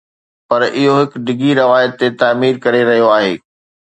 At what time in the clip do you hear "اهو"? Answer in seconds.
0.77-0.93